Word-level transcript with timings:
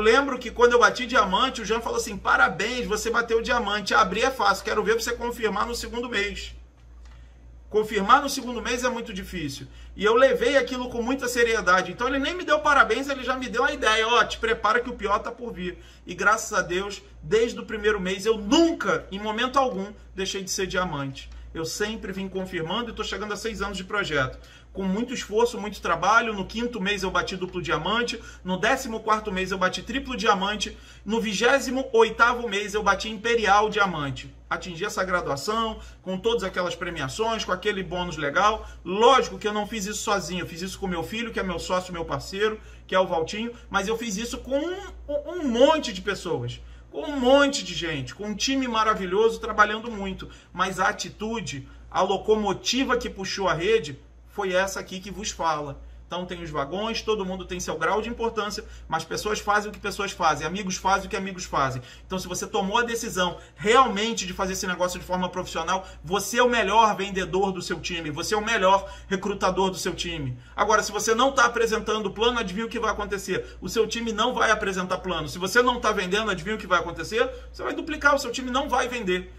lembro 0.00 0.38
que 0.38 0.50
quando 0.50 0.72
eu 0.72 0.80
bati 0.80 1.06
diamante, 1.06 1.62
o 1.62 1.64
Jean 1.64 1.80
falou 1.80 1.98
assim: 1.98 2.16
parabéns, 2.16 2.86
você 2.86 3.10
bateu 3.10 3.40
diamante. 3.40 3.94
Abrir 3.94 4.22
é 4.22 4.30
fácil, 4.30 4.64
quero 4.64 4.82
ver 4.82 4.94
você 4.94 5.12
confirmar 5.12 5.66
no 5.66 5.74
segundo 5.74 6.08
mês. 6.08 6.54
Confirmar 7.68 8.20
no 8.20 8.28
segundo 8.28 8.60
mês 8.60 8.82
é 8.82 8.88
muito 8.88 9.12
difícil. 9.12 9.68
E 9.94 10.04
eu 10.04 10.14
levei 10.14 10.56
aquilo 10.56 10.90
com 10.90 11.00
muita 11.02 11.28
seriedade. 11.28 11.92
Então 11.92 12.08
ele 12.08 12.18
nem 12.18 12.34
me 12.34 12.44
deu 12.44 12.58
parabéns, 12.58 13.08
ele 13.08 13.22
já 13.22 13.36
me 13.36 13.48
deu 13.48 13.64
a 13.64 13.72
ideia. 13.72 14.08
Ó, 14.08 14.18
oh, 14.18 14.24
te 14.24 14.38
prepara 14.38 14.80
que 14.80 14.90
o 14.90 14.96
pior 14.96 15.20
tá 15.20 15.30
por 15.30 15.52
vir. 15.52 15.78
E 16.04 16.12
graças 16.12 16.52
a 16.52 16.62
Deus, 16.62 17.00
desde 17.22 17.60
o 17.60 17.64
primeiro 17.64 18.00
mês, 18.00 18.26
eu 18.26 18.36
nunca, 18.36 19.06
em 19.12 19.20
momento 19.20 19.56
algum, 19.56 19.92
deixei 20.16 20.42
de 20.42 20.50
ser 20.50 20.66
diamante. 20.66 21.30
Eu 21.52 21.64
sempre 21.64 22.12
vim 22.12 22.28
confirmando 22.28 22.88
e 22.88 22.90
estou 22.90 23.04
chegando 23.04 23.32
a 23.32 23.36
seis 23.36 23.60
anos 23.60 23.76
de 23.76 23.84
projeto 23.84 24.38
com 24.72 24.84
muito 24.84 25.12
esforço, 25.12 25.60
muito 25.60 25.80
trabalho. 25.80 26.32
No 26.32 26.46
quinto 26.46 26.80
mês 26.80 27.02
eu 27.02 27.10
bati 27.10 27.36
duplo 27.36 27.60
diamante, 27.62 28.20
no 28.44 28.56
décimo 28.56 29.00
quarto 29.00 29.32
mês 29.32 29.50
eu 29.50 29.58
bati 29.58 29.82
triplo 29.82 30.16
diamante, 30.16 30.76
no 31.04 31.20
vigésimo 31.20 31.88
oitavo 31.92 32.48
mês 32.48 32.74
eu 32.74 32.82
bati 32.82 33.08
imperial 33.08 33.68
diamante. 33.68 34.32
Atingi 34.48 34.84
essa 34.84 35.04
graduação 35.04 35.78
com 36.02 36.18
todas 36.18 36.42
aquelas 36.42 36.74
premiações, 36.74 37.44
com 37.44 37.52
aquele 37.52 37.82
bônus 37.82 38.16
legal. 38.16 38.66
Lógico 38.84 39.38
que 39.38 39.46
eu 39.46 39.52
não 39.52 39.66
fiz 39.66 39.86
isso 39.86 40.02
sozinho, 40.02 40.40
eu 40.40 40.46
fiz 40.46 40.60
isso 40.60 40.78
com 40.78 40.88
meu 40.88 41.04
filho, 41.04 41.32
que 41.32 41.38
é 41.38 41.42
meu 41.42 41.58
sócio, 41.58 41.92
meu 41.92 42.04
parceiro, 42.04 42.60
que 42.86 42.94
é 42.94 42.98
o 42.98 43.06
Valtinho, 43.06 43.52
mas 43.68 43.86
eu 43.86 43.96
fiz 43.96 44.16
isso 44.16 44.38
com 44.38 44.58
um, 44.58 44.76
um 45.08 45.48
monte 45.48 45.92
de 45.92 46.00
pessoas 46.00 46.60
com 46.90 47.02
um 47.02 47.18
monte 47.18 47.64
de 47.64 47.74
gente, 47.74 48.14
com 48.14 48.26
um 48.26 48.34
time 48.34 48.66
maravilhoso 48.66 49.40
trabalhando 49.40 49.90
muito. 49.90 50.28
Mas 50.52 50.80
a 50.80 50.88
atitude, 50.88 51.68
a 51.90 52.02
locomotiva 52.02 52.96
que 52.96 53.08
puxou 53.08 53.48
a 53.48 53.54
rede 53.54 53.98
foi 54.28 54.52
essa 54.52 54.80
aqui 54.80 55.00
que 55.00 55.10
vos 55.10 55.30
fala. 55.30 55.80
Então 56.10 56.26
tem 56.26 56.42
os 56.42 56.50
vagões, 56.50 57.02
todo 57.02 57.24
mundo 57.24 57.44
tem 57.44 57.60
seu 57.60 57.78
grau 57.78 58.02
de 58.02 58.08
importância, 58.08 58.64
mas 58.88 59.04
pessoas 59.04 59.38
fazem 59.38 59.70
o 59.70 59.72
que 59.72 59.78
pessoas 59.78 60.10
fazem, 60.10 60.44
amigos 60.44 60.74
fazem 60.74 61.06
o 61.06 61.08
que 61.08 61.16
amigos 61.16 61.44
fazem. 61.44 61.80
Então 62.04 62.18
se 62.18 62.26
você 62.26 62.48
tomou 62.48 62.78
a 62.78 62.82
decisão 62.82 63.38
realmente 63.54 64.26
de 64.26 64.32
fazer 64.32 64.54
esse 64.54 64.66
negócio 64.66 64.98
de 64.98 65.06
forma 65.06 65.28
profissional, 65.28 65.86
você 66.02 66.38
é 66.38 66.42
o 66.42 66.48
melhor 66.48 66.96
vendedor 66.96 67.52
do 67.52 67.62
seu 67.62 67.78
time, 67.78 68.10
você 68.10 68.34
é 68.34 68.36
o 68.36 68.44
melhor 68.44 68.92
recrutador 69.06 69.70
do 69.70 69.78
seu 69.78 69.94
time. 69.94 70.36
Agora, 70.56 70.82
se 70.82 70.90
você 70.90 71.14
não 71.14 71.30
está 71.30 71.44
apresentando 71.44 72.10
plano, 72.10 72.40
adivinha 72.40 72.66
o 72.66 72.68
que 72.68 72.80
vai 72.80 72.90
acontecer? 72.90 73.56
O 73.60 73.68
seu 73.68 73.86
time 73.86 74.12
não 74.12 74.34
vai 74.34 74.50
apresentar 74.50 74.98
plano. 74.98 75.28
Se 75.28 75.38
você 75.38 75.62
não 75.62 75.76
está 75.76 75.92
vendendo, 75.92 76.28
adivinha 76.28 76.56
o 76.56 76.58
que 76.58 76.66
vai 76.66 76.80
acontecer? 76.80 77.30
Você 77.52 77.62
vai 77.62 77.72
duplicar, 77.72 78.16
o 78.16 78.18
seu 78.18 78.32
time 78.32 78.50
não 78.50 78.68
vai 78.68 78.88
vender. 78.88 79.32